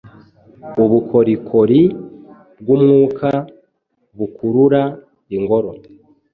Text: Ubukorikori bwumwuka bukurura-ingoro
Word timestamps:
Ubukorikori 0.83 1.81
bwumwuka 2.59 3.29
bukurura-ingoro 4.17 5.71